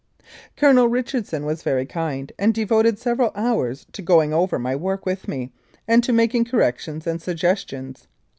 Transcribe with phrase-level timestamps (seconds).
[0.57, 5.27] Colonel Richardson was very kind, and devoted several hours to going over my work with
[5.27, 5.51] me
[5.87, 8.07] and to making corrections and suggestions.